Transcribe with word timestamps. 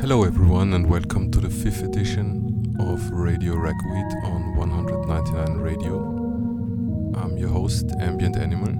Hello, 0.00 0.22
everyone, 0.22 0.74
and 0.74 0.88
welcome 0.88 1.32
to 1.32 1.40
the 1.40 1.50
fifth 1.50 1.82
edition 1.82 2.76
of 2.78 3.10
Radio 3.10 3.56
Ragweed 3.56 4.06
on 4.24 4.54
199 4.54 5.56
Radio. 5.58 5.98
I'm 7.16 7.36
your 7.36 7.48
host, 7.48 7.90
Ambient 7.98 8.36
Animal. 8.36 8.74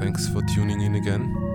Thanks 0.00 0.26
for 0.28 0.42
tuning 0.52 0.80
in 0.80 0.96
again. 0.96 1.51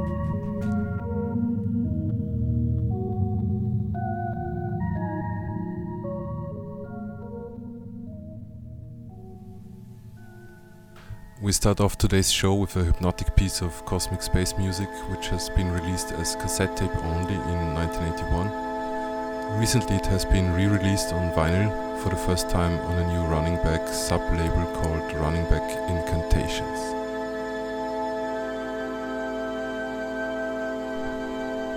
We 11.48 11.54
start 11.54 11.80
off 11.80 11.98
today's 11.98 12.30
show 12.30 12.54
with 12.56 12.76
a 12.76 12.84
hypnotic 12.84 13.34
piece 13.38 13.62
of 13.62 13.86
cosmic 13.86 14.22
space 14.22 14.58
music, 14.58 14.90
which 15.10 15.30
has 15.30 15.50
been 15.50 15.72
released 15.72 16.12
as 16.12 16.36
cassette 16.36 16.76
tape 16.76 16.94
only 16.98 17.36
in 17.36 17.74
1981. 17.74 19.58
Recently, 19.58 19.96
it 19.96 20.06
has 20.08 20.26
been 20.26 20.52
re 20.52 20.66
released 20.66 21.14
on 21.14 21.32
vinyl 21.32 21.72
for 22.04 22.10
the 22.10 22.18
first 22.18 22.50
time 22.50 22.78
on 22.82 22.98
a 22.98 23.08
new 23.14 23.22
Running 23.32 23.56
Back 23.64 23.88
sub 23.88 24.20
label 24.34 24.66
called 24.76 25.14
Running 25.14 25.46
Back 25.46 25.72
Incantations. 25.90 27.07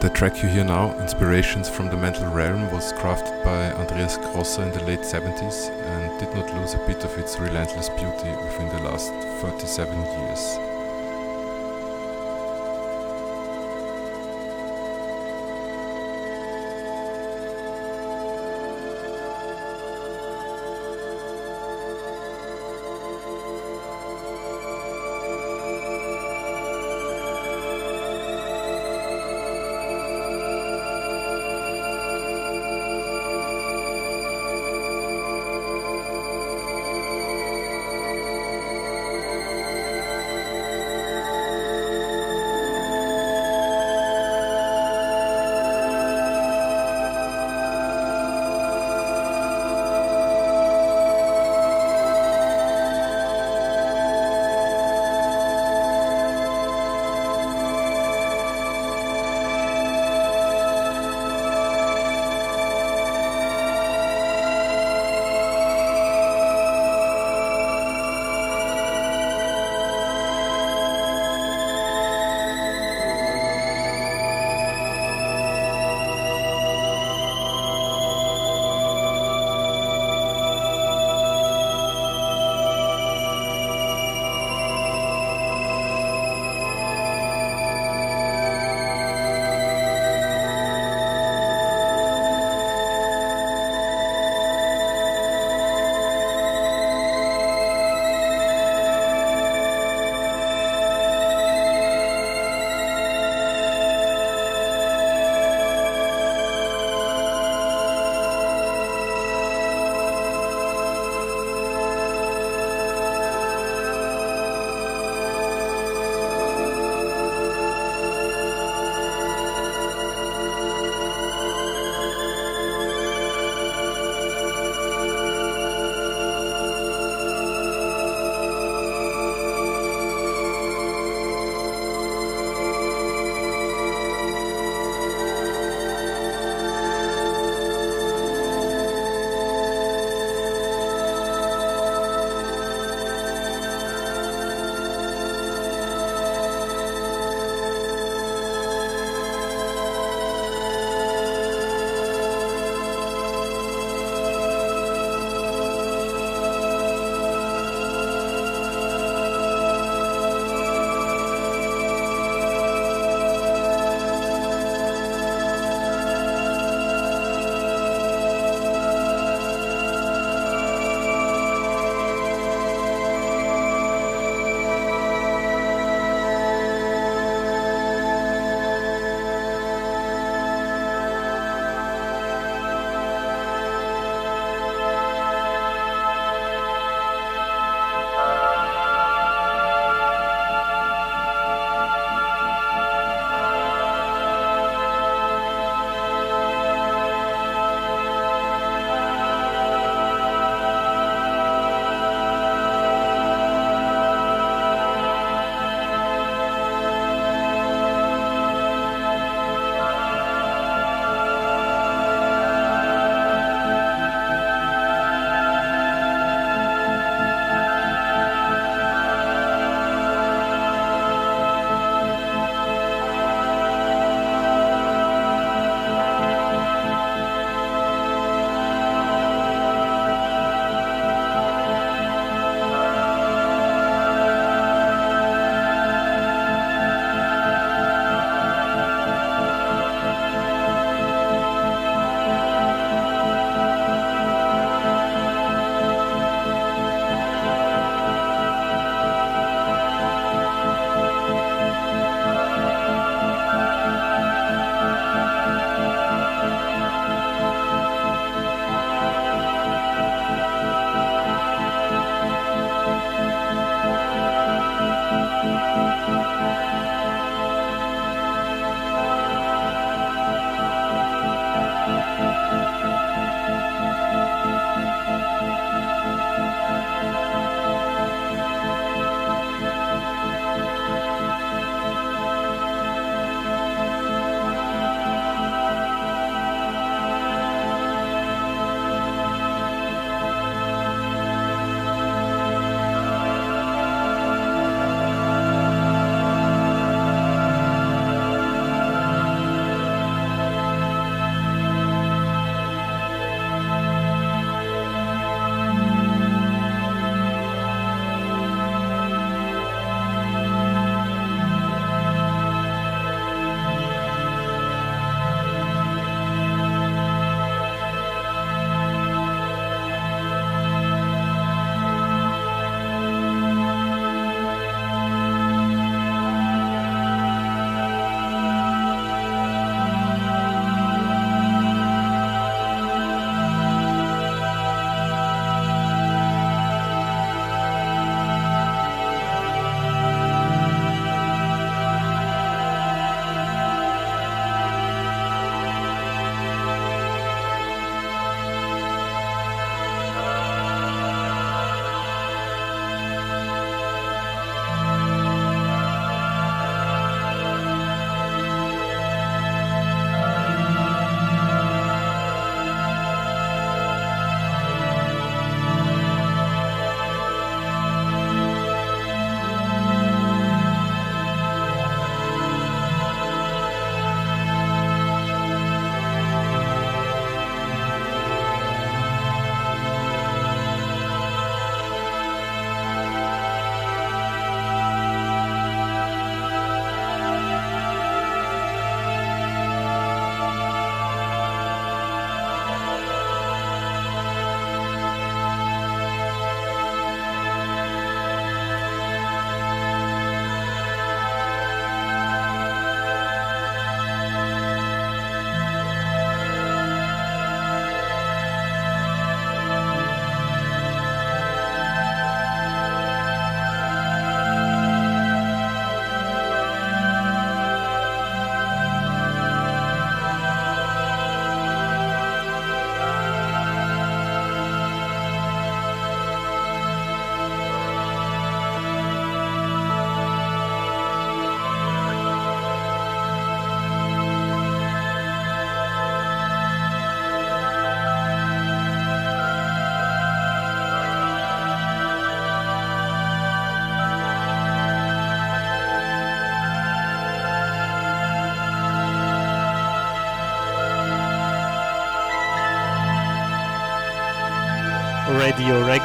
The 0.00 0.08
track 0.08 0.42
you 0.42 0.48
hear 0.48 0.64
now, 0.64 0.98
Inspirations 0.98 1.68
from 1.68 1.90
the 1.90 1.96
Mental 1.98 2.26
Realm, 2.32 2.70
was 2.72 2.90
crafted 2.94 3.44
by 3.44 3.70
Andreas 3.72 4.16
Grosser 4.16 4.62
in 4.62 4.72
the 4.72 4.82
late 4.84 5.00
70s 5.00 5.68
and 5.68 6.18
did 6.18 6.34
not 6.34 6.50
lose 6.54 6.72
a 6.72 6.78
bit 6.86 7.04
of 7.04 7.18
its 7.18 7.38
relentless 7.38 7.90
beauty 7.90 8.30
within 8.42 8.68
the 8.70 8.80
last 8.88 9.12
37 9.42 9.94
years. 9.98 10.69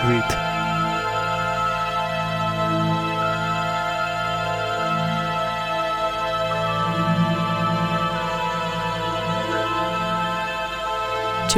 To 0.06 0.12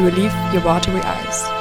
relieve 0.01 0.31
your 0.53 0.63
watery 0.63 1.01
eyes. 1.01 1.56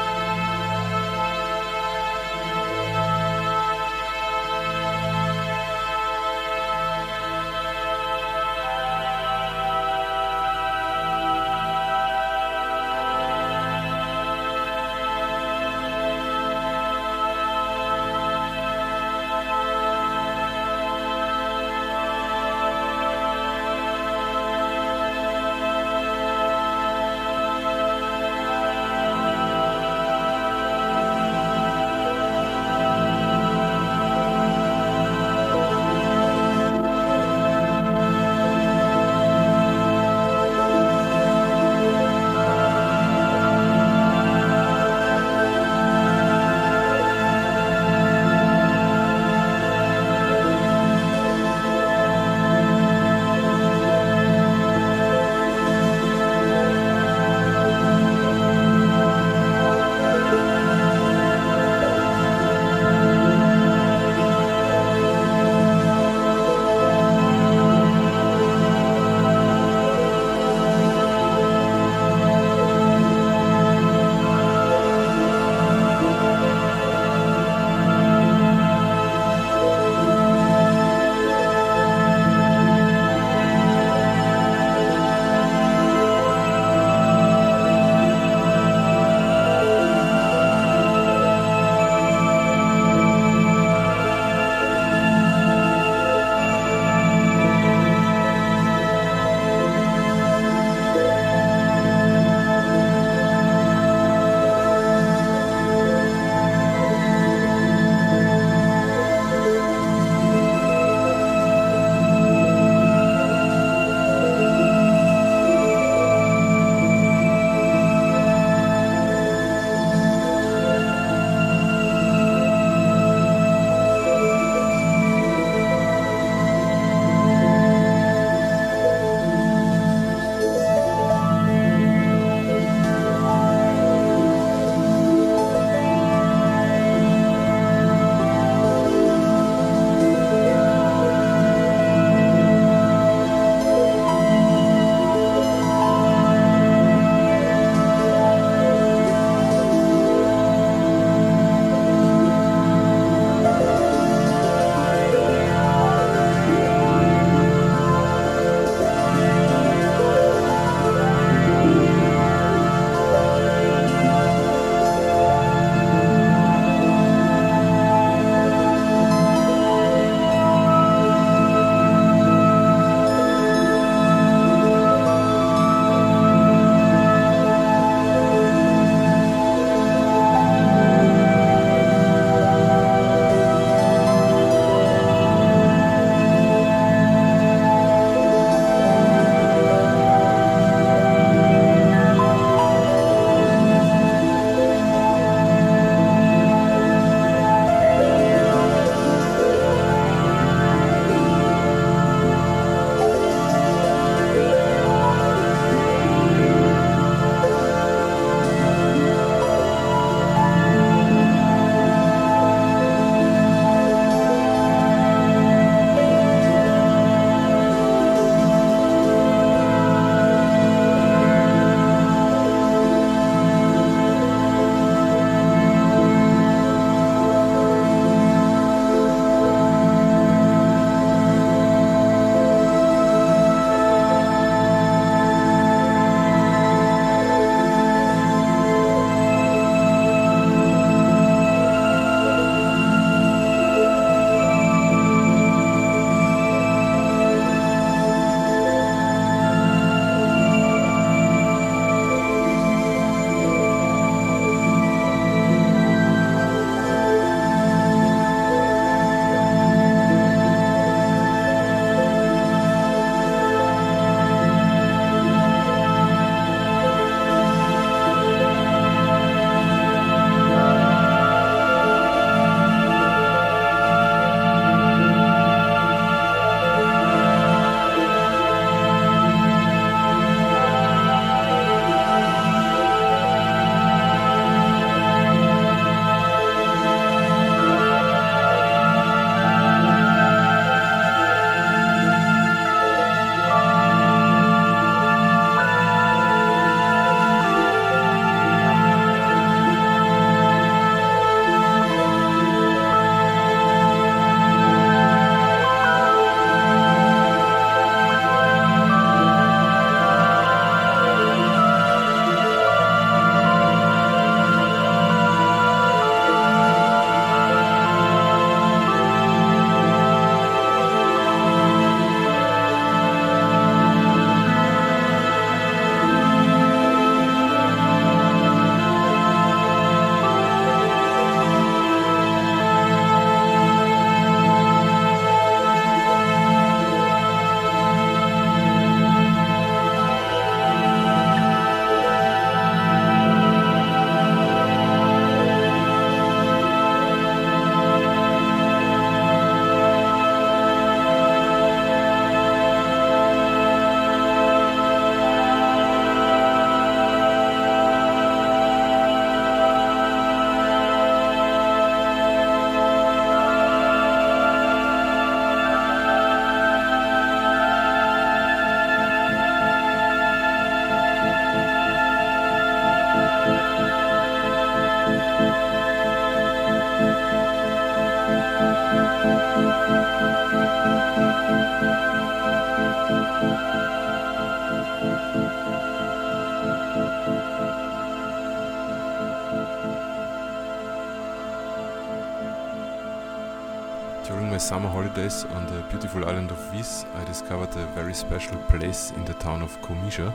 Holidays 395.17 395.47
on 395.55 395.67
the 395.67 395.83
beautiful 395.89 396.27
island 396.27 396.51
of 396.51 396.59
Vis, 396.73 397.07
I 397.15 397.25
discovered 397.25 397.75
a 397.77 397.87
very 397.95 398.13
special 398.13 398.59
place 398.69 399.13
in 399.13 399.25
the 399.25 399.33
town 399.35 399.63
of 399.63 399.81
Komiža. 399.81 400.31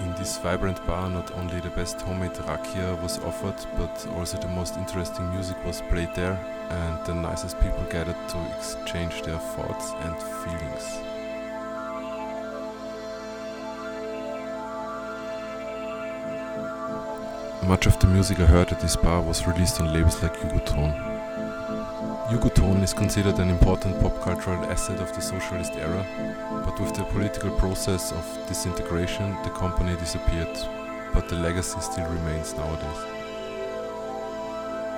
In 0.00 0.12
this 0.16 0.36
vibrant 0.36 0.86
bar, 0.86 1.08
not 1.08 1.32
only 1.38 1.60
the 1.60 1.70
best 1.70 1.98
homemade 2.02 2.34
rakia 2.46 3.00
was 3.02 3.18
offered, 3.20 3.56
but 3.78 4.06
also 4.16 4.36
the 4.36 4.48
most 4.48 4.76
interesting 4.76 5.30
music 5.30 5.56
was 5.64 5.80
played 5.88 6.14
there, 6.14 6.38
and 6.68 7.06
the 7.06 7.14
nicest 7.14 7.58
people 7.60 7.82
gathered 7.88 8.28
to 8.28 8.38
exchange 8.54 9.22
their 9.22 9.38
thoughts 9.38 9.92
and 10.00 10.16
feelings. 10.42 10.98
Much 17.66 17.86
of 17.86 17.98
the 17.98 18.06
music 18.08 18.40
I 18.40 18.46
heard 18.46 18.72
at 18.72 18.80
this 18.80 18.96
bar 18.96 19.22
was 19.22 19.46
released 19.46 19.80
on 19.80 19.90
labels 19.90 20.22
like 20.22 20.36
Jugoton. 20.36 21.13
Jugoton 22.30 22.82
is 22.82 22.94
considered 22.94 23.38
an 23.38 23.50
important 23.50 24.00
pop 24.00 24.18
cultural 24.22 24.64
asset 24.64 24.98
of 24.98 25.14
the 25.14 25.20
socialist 25.20 25.74
era, 25.74 26.06
but 26.64 26.80
with 26.80 26.94
the 26.94 27.04
political 27.04 27.50
process 27.58 28.12
of 28.12 28.24
disintegration, 28.48 29.36
the 29.42 29.50
company 29.50 29.94
disappeared, 29.96 30.58
but 31.12 31.28
the 31.28 31.36
legacy 31.36 31.78
still 31.80 32.08
remains 32.08 32.54
nowadays. 32.54 33.00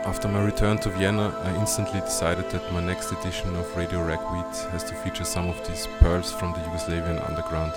After 0.07 0.29
my 0.29 0.45
return 0.45 0.79
to 0.79 0.91
Vienna, 0.91 1.35
I 1.43 1.59
instantly 1.59 1.99
decided 1.99 2.49
that 2.51 2.73
my 2.73 2.81
next 2.81 3.11
edition 3.11 3.57
of 3.57 3.77
Radio 3.77 4.05
Ragweed 4.05 4.71
has 4.71 4.85
to 4.85 4.95
feature 4.95 5.25
some 5.25 5.49
of 5.49 5.59
these 5.67 5.89
pearls 5.99 6.33
from 6.33 6.53
the 6.53 6.61
Yugoslavian 6.61 7.29
underground. 7.29 7.73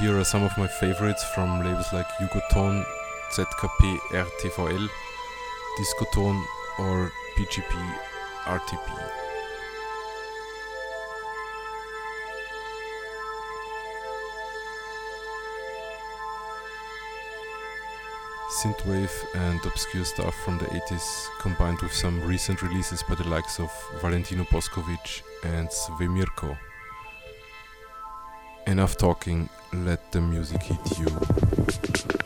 Here 0.00 0.16
are 0.16 0.22
some 0.22 0.44
of 0.44 0.56
my 0.56 0.68
favorites 0.68 1.24
from 1.34 1.58
labels 1.58 1.92
like 1.92 2.06
Jugoton, 2.20 2.84
ZKP, 3.32 3.98
RTVL, 4.12 4.88
Discoton 5.76 6.40
or 6.78 7.10
PGP 7.36 7.98
RTB. 8.44 9.10
Synthwave 18.62 19.10
and 19.34 19.60
obscure 19.66 20.04
stuff 20.04 20.34
from 20.44 20.58
the 20.58 20.66
80s 20.66 21.26
combined 21.40 21.80
with 21.82 21.92
some 21.92 22.22
recent 22.22 22.62
releases 22.62 23.02
by 23.02 23.16
the 23.16 23.28
likes 23.28 23.58
of 23.58 23.72
Valentino 24.00 24.44
Boskovic 24.44 25.22
and 25.42 25.68
Svemirko. 25.68 26.56
Enough 28.68 28.98
talking, 28.98 29.48
let 29.72 30.12
the 30.12 30.20
music 30.20 30.62
hit 30.62 30.98
you. 30.98 32.17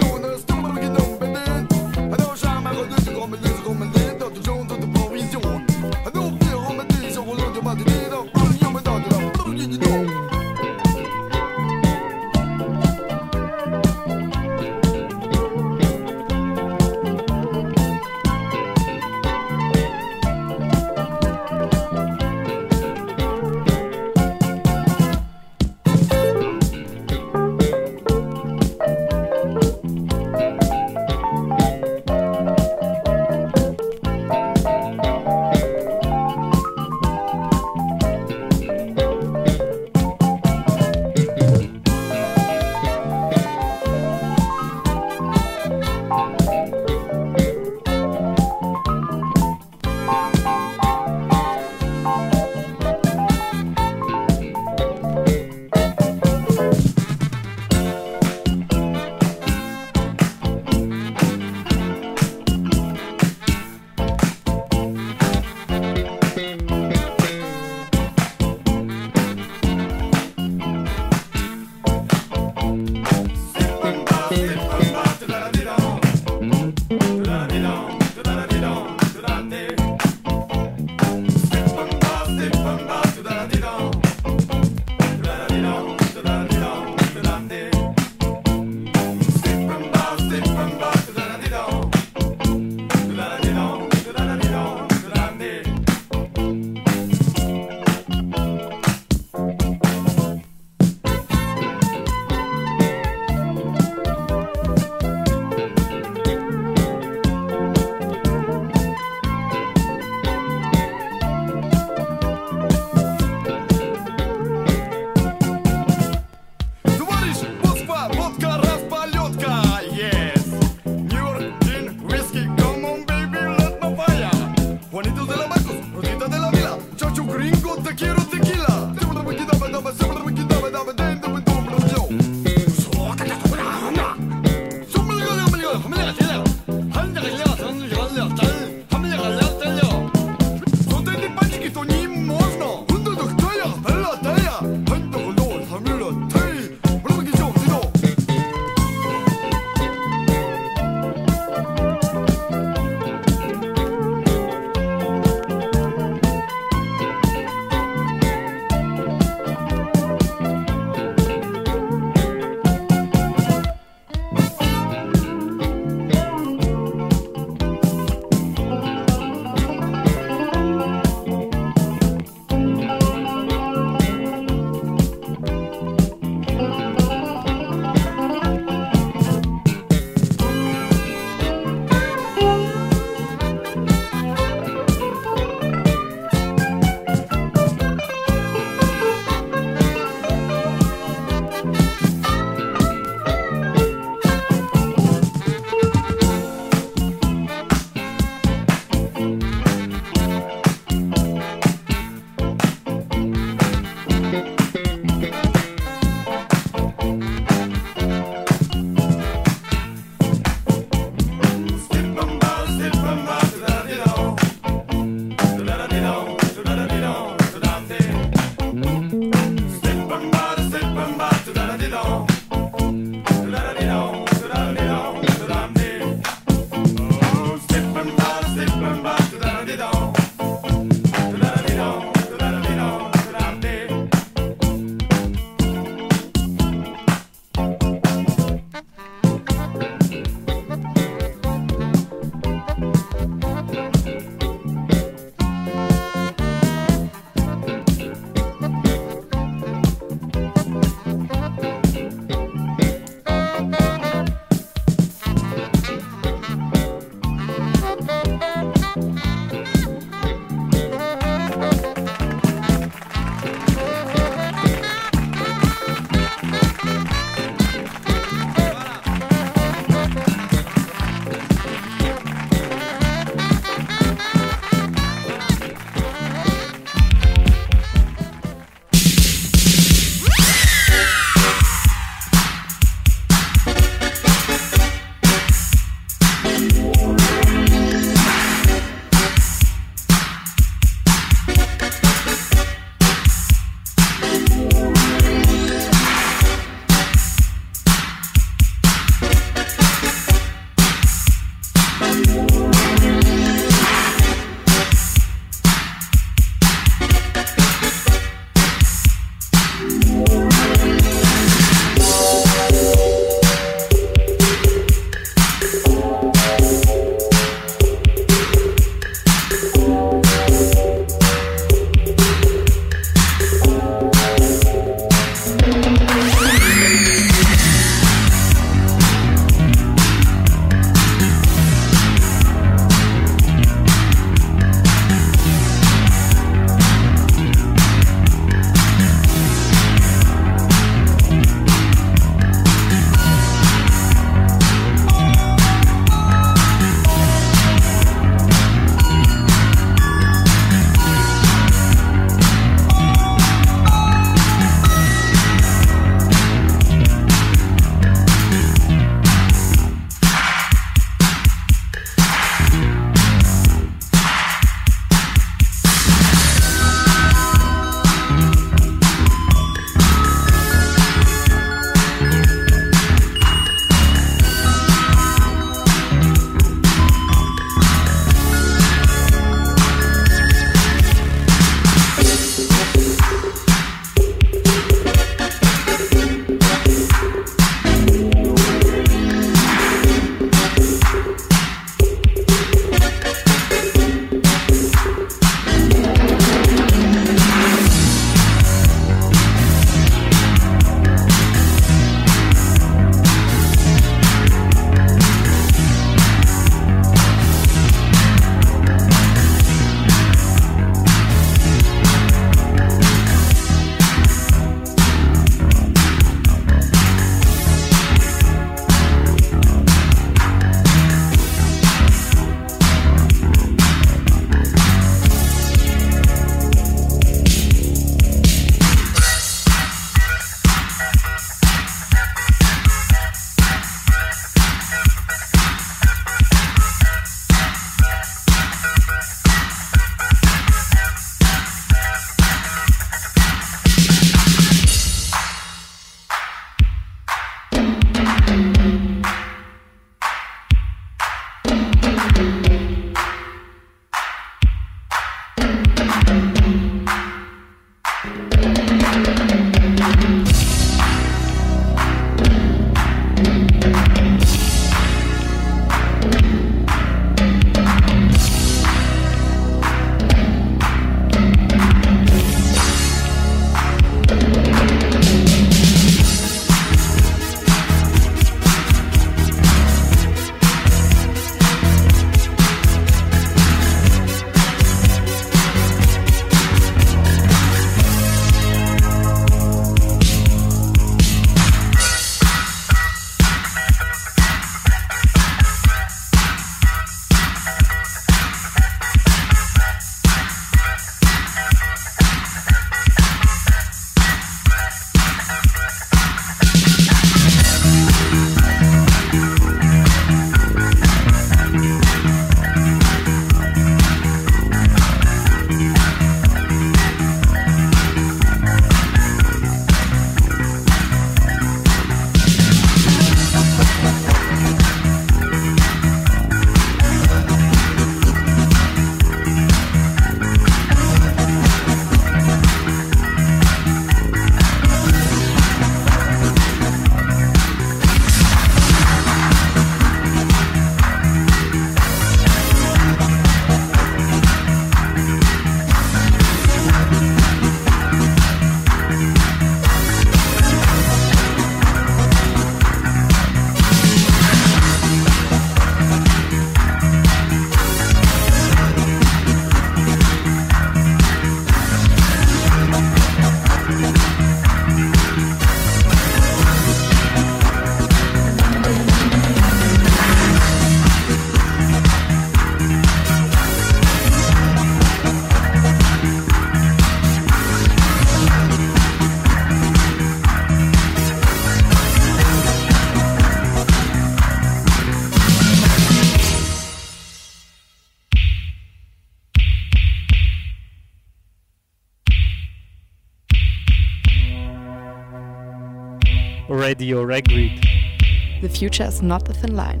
The 598.60 598.68
future 598.68 599.04
is 599.04 599.22
not 599.22 599.48
a 599.48 599.52
thin 599.52 599.74
line. 599.74 600.00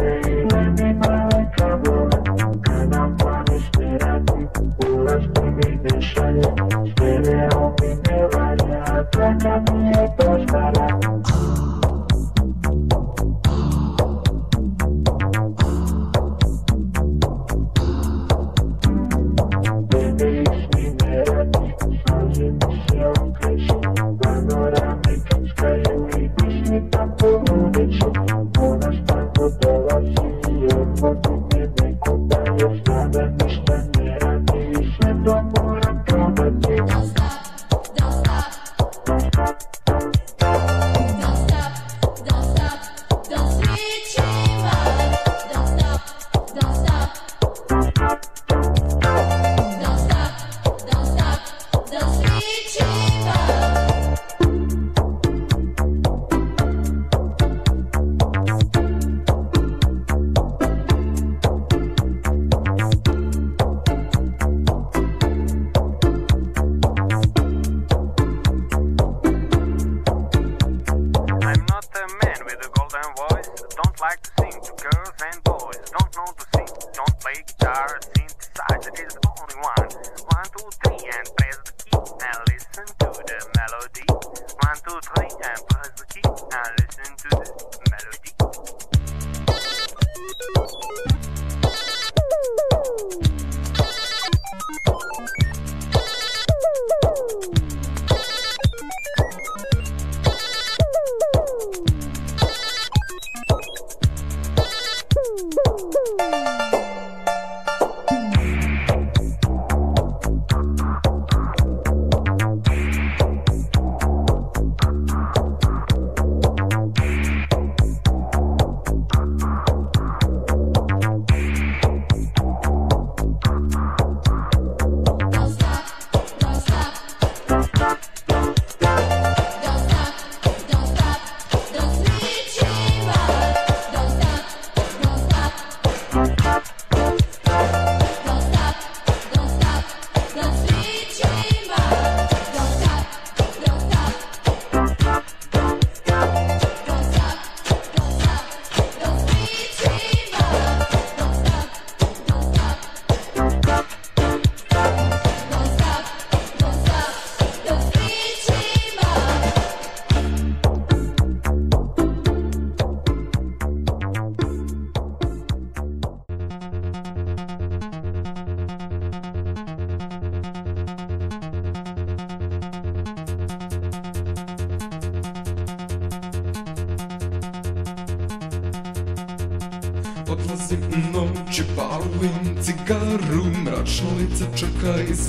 Não 0.00 0.57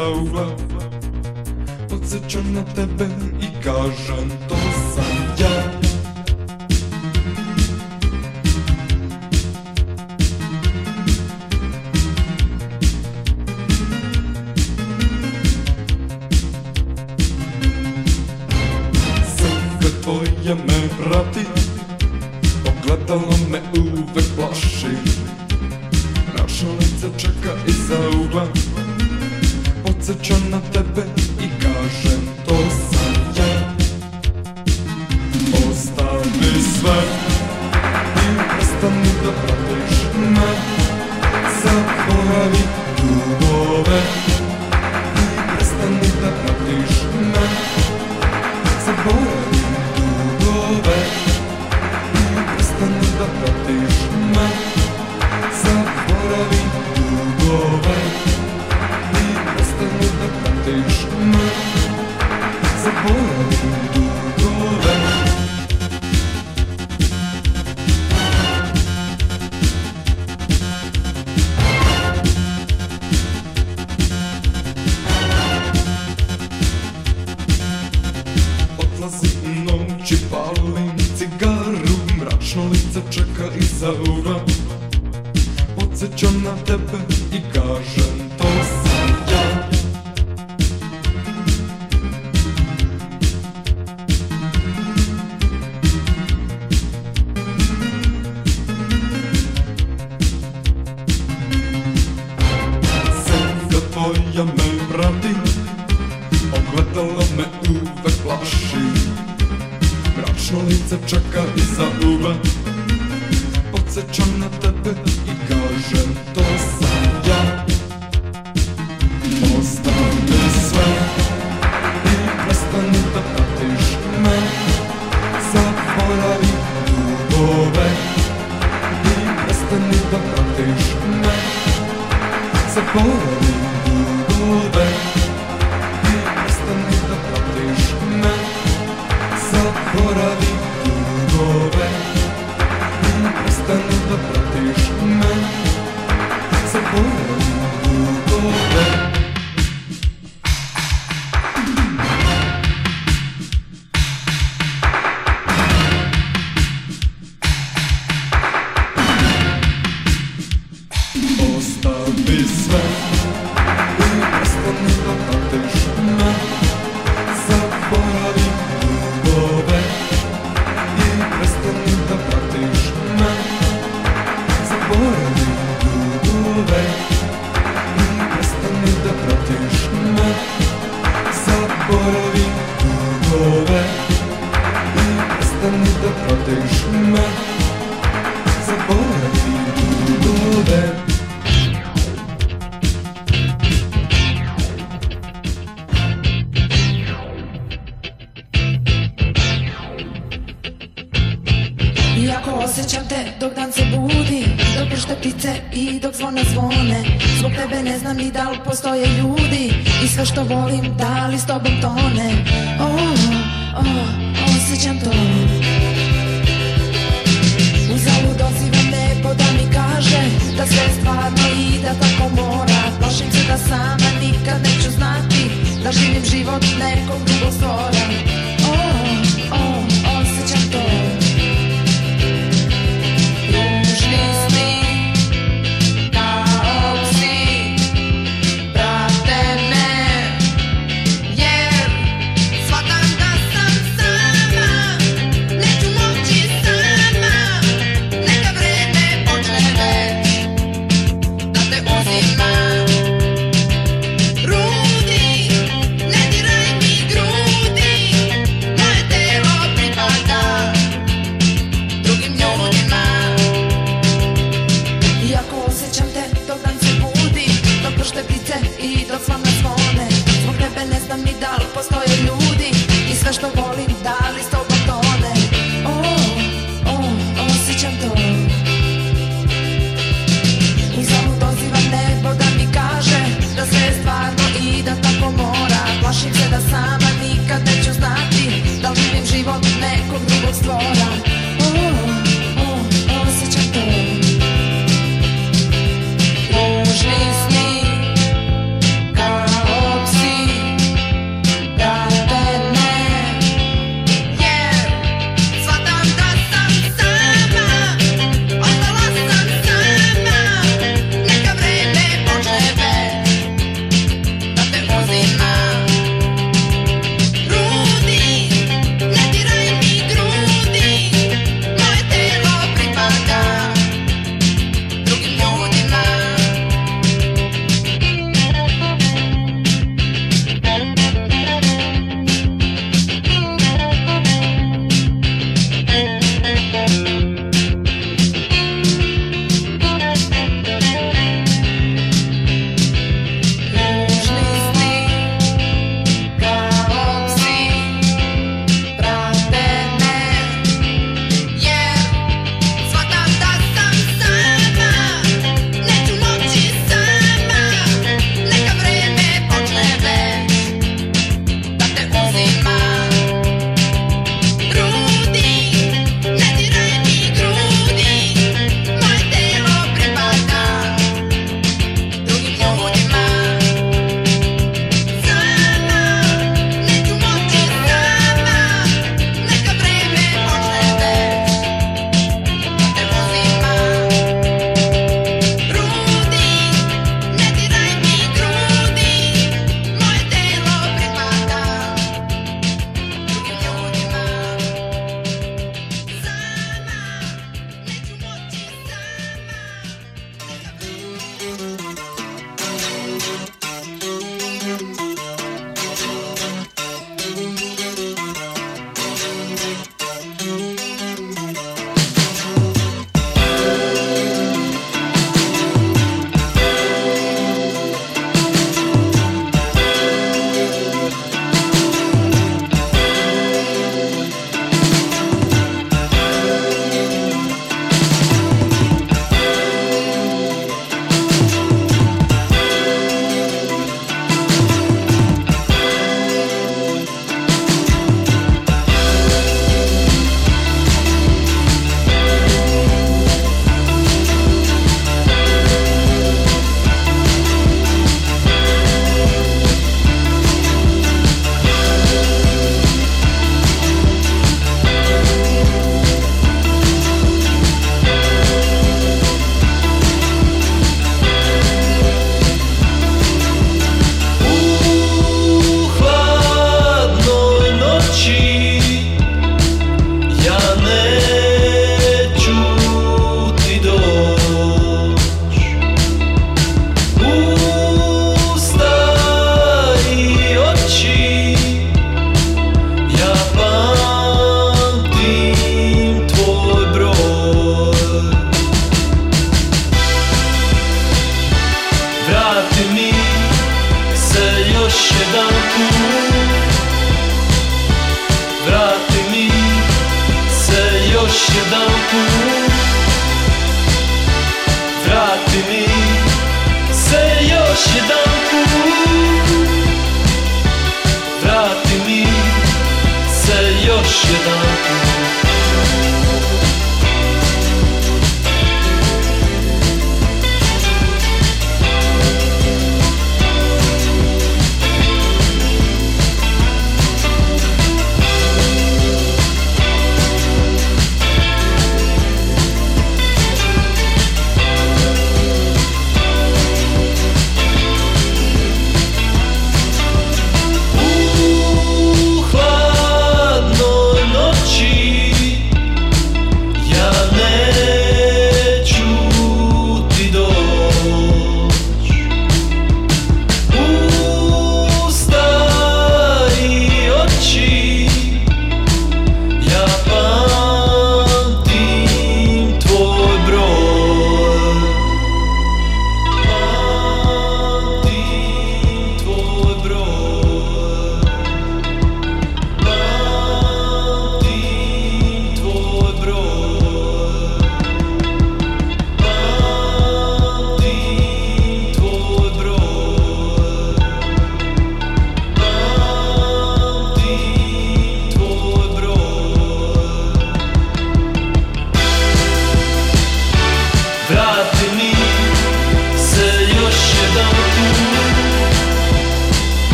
ugla 0.00 0.56
Podsjećam 1.90 2.52
na 2.54 2.64
tebe 2.74 3.11
Zaboravi 41.62 42.62
dugove 42.96 43.98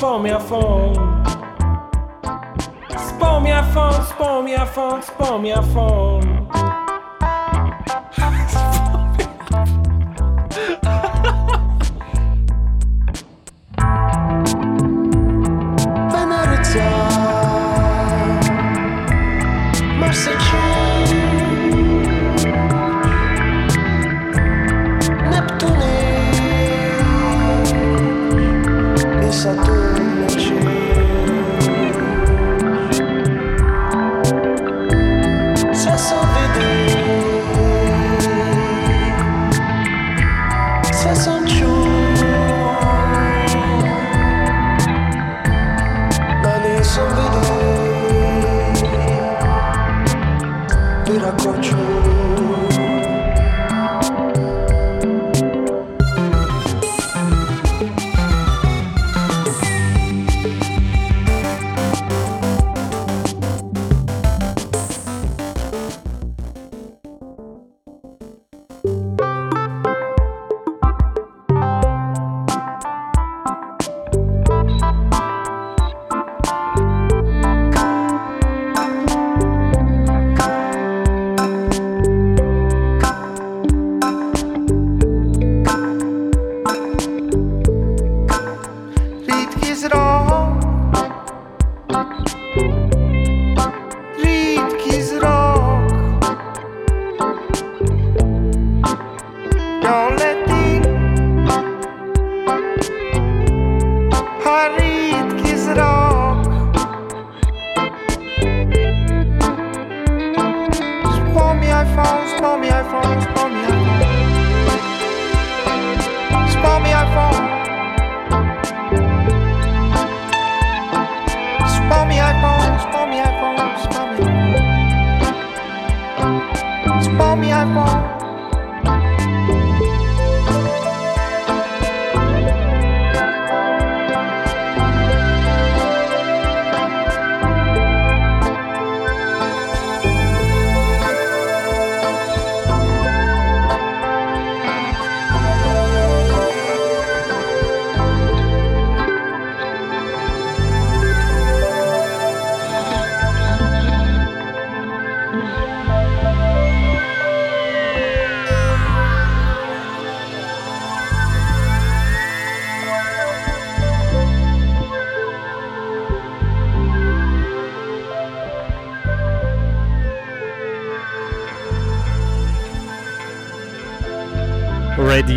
Spar 0.00 0.18
minha 0.18 0.40
fome. 0.40 0.94
Spar 2.96 3.38
minha 3.42 3.62
fome, 3.64 4.04
spar 4.06 4.42
minha 4.42 4.64
fome, 4.64 5.02
spar 5.02 5.38
minha 5.38 5.62
fome. 5.62 6.39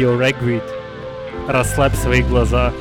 Your 0.04 0.18
Regret. 0.18 0.70
Расслабь 1.48 1.96
свои 1.96 2.24
глаза. 2.24 2.74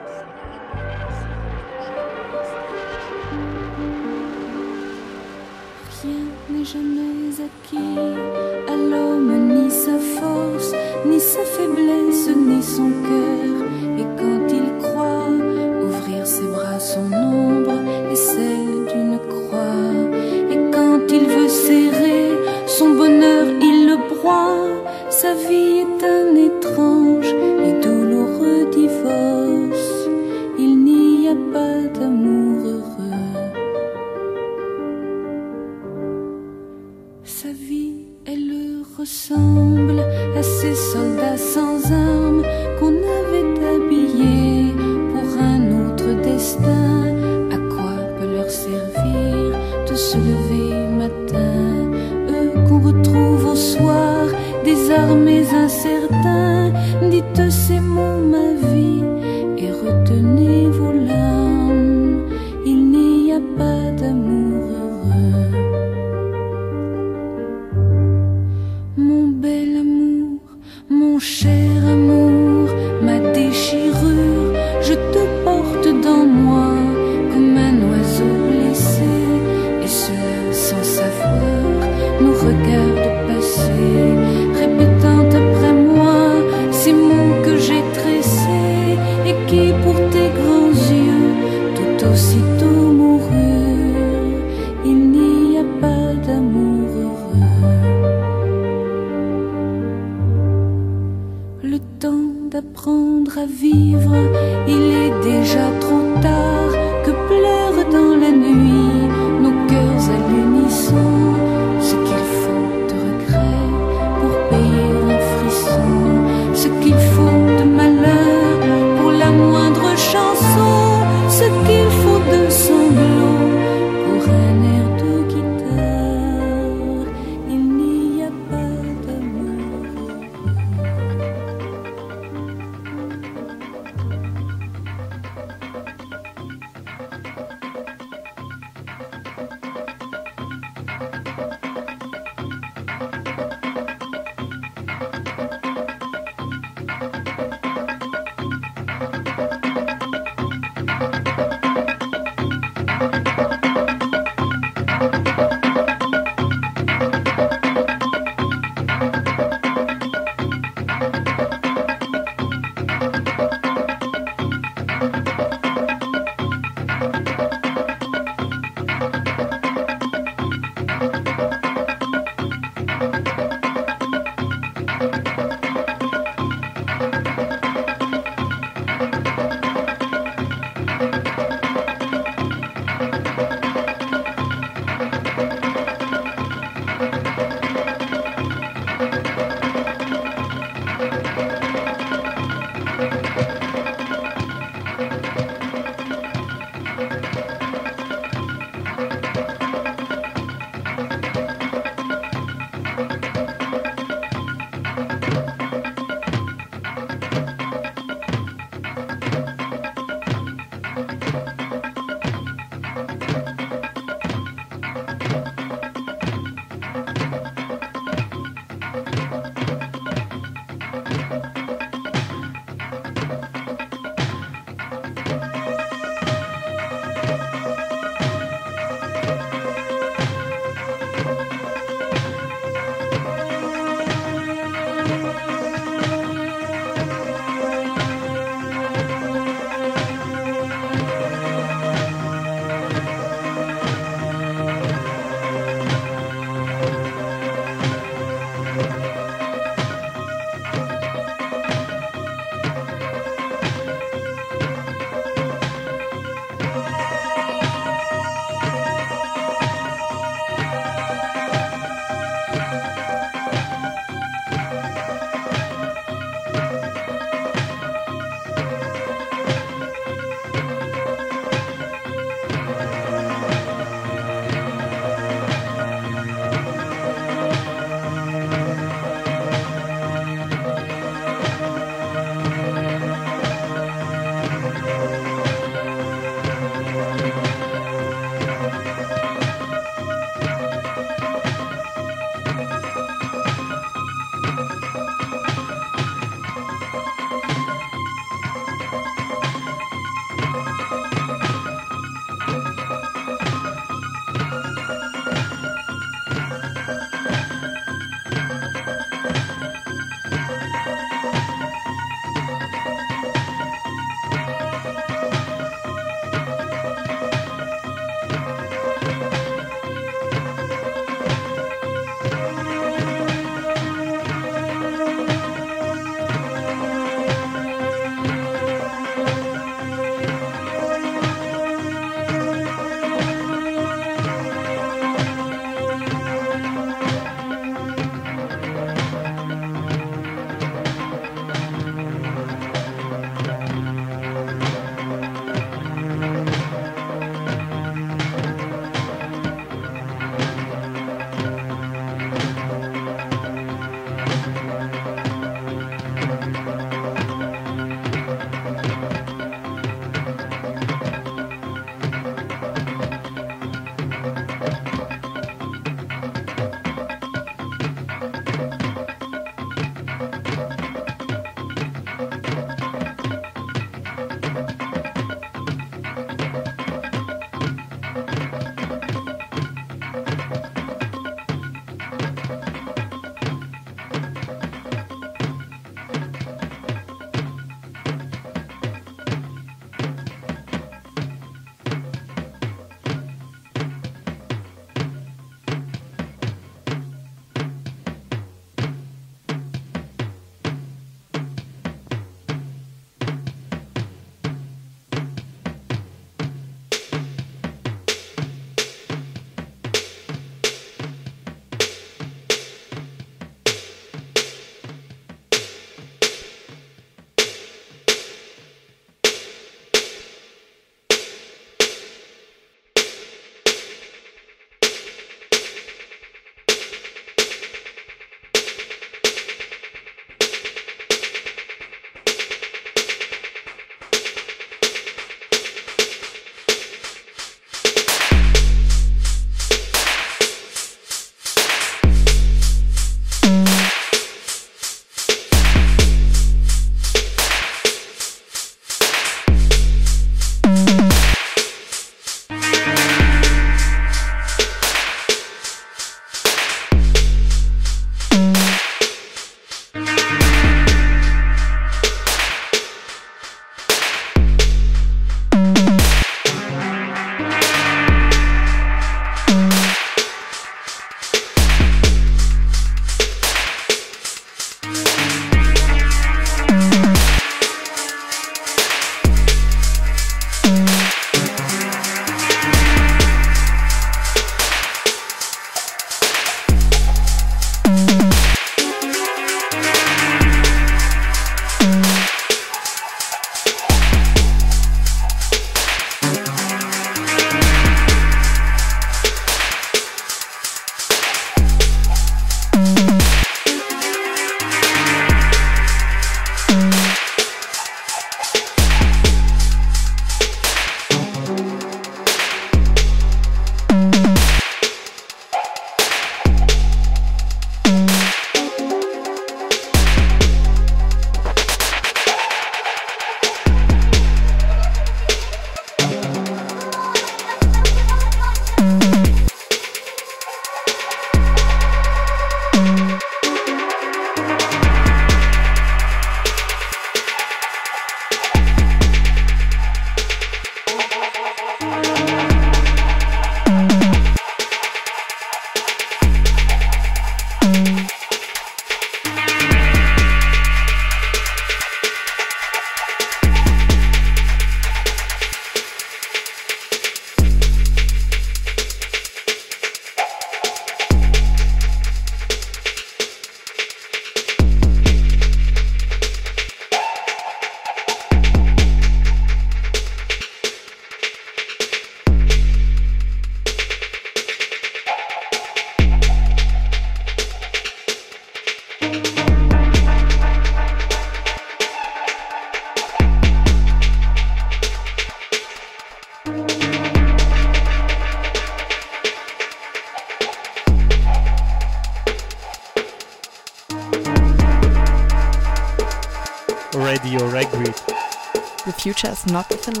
Not 599.46 599.70
a 599.70 599.76
thin 599.76 600.00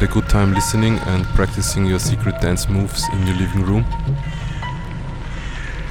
had 0.00 0.08
a 0.08 0.12
good 0.14 0.28
time 0.30 0.54
listening 0.54 0.98
and 1.00 1.26
practicing 1.26 1.84
your 1.84 1.98
secret 1.98 2.40
dance 2.40 2.70
moves 2.70 3.06
in 3.12 3.26
your 3.26 3.36
living 3.36 3.62
room. 3.62 3.84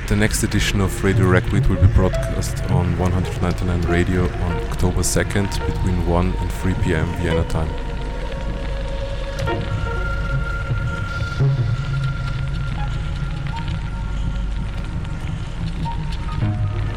The 0.07 0.15
next 0.15 0.41
edition 0.41 0.81
of 0.81 1.03
Radio 1.03 1.27
Ragweed 1.27 1.67
will 1.67 1.79
be 1.79 1.85
broadcast 1.93 2.63
on 2.71 2.97
199 2.97 3.81
Radio 3.83 4.23
on 4.23 4.51
October 4.71 5.01
2nd 5.01 5.51
between 5.67 6.07
1 6.07 6.33
and 6.33 6.51
3 6.51 6.73
pm 6.75 7.05
Vienna 7.17 7.43
time. 7.49 7.69